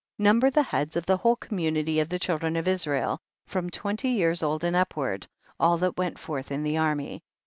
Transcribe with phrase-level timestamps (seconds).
[0.17, 4.41] Number the heads of the whole community of the children of Israel, from twenty years
[4.41, 5.27] old and upward,
[5.59, 7.21] all that went forth in the army.